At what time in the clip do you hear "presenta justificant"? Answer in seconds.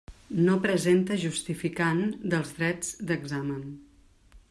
0.63-2.01